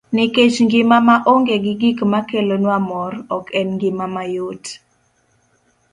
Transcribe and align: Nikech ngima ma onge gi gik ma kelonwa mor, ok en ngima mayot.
Nikech 0.15 0.55
ngima 0.65 0.97
ma 1.07 1.15
onge 1.33 1.55
gi 1.63 1.73
gik 1.81 1.99
ma 2.11 2.19
kelonwa 2.29 2.77
mor, 2.89 3.13
ok 3.37 3.45
en 3.59 3.67
ngima 3.75 4.05
mayot. 4.15 4.63